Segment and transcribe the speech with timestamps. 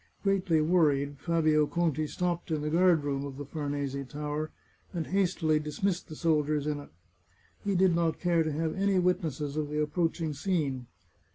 [0.23, 4.49] Greatly worried, Fabio Conti stopped in the guard room of the Farnese Tower,
[4.95, 6.89] and hastily dismissed the soldiers in it.
[7.63, 10.87] He did not care to have any witnesses of the approach ing scene.